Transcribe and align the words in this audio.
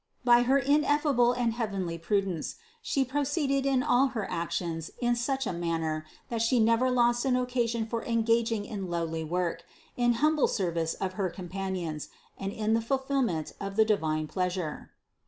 By 0.25 0.41
Her 0.41 0.57
ineffable 0.57 1.31
and 1.33 1.53
heavenly 1.53 1.99
prudence 1.99 2.55
She 2.81 3.05
proceeded 3.05 3.67
in 3.67 3.83
all 3.83 4.07
her 4.17 4.27
actions 4.31 4.89
in 4.99 5.15
such 5.15 5.45
a 5.45 5.53
man 5.53 5.81
ner, 5.81 6.07
that 6.29 6.41
She 6.41 6.59
never 6.59 6.89
lost 6.89 7.23
an 7.23 7.35
occasion 7.35 7.85
for 7.85 8.03
engaging 8.03 8.65
in 8.65 8.89
lowly 8.89 9.23
work, 9.23 9.63
in 9.95 10.13
humble 10.13 10.47
service 10.47 10.95
of 10.95 11.13
her 11.21 11.29
companions, 11.29 12.09
and 12.35 12.51
in 12.51 12.73
the 12.73 12.81
fulfillment 12.81 13.53
of 13.59 13.75
the 13.75 13.85
divine 13.85 14.25
pleasure. 14.25 14.89